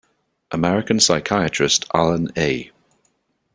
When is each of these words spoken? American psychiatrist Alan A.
American 0.49 0.99
psychiatrist 0.99 1.85
Alan 1.93 2.29
A. 2.35 2.71